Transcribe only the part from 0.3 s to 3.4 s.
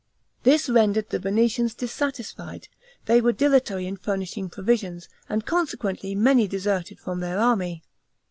This rendered the Venetians dissatisfied; they were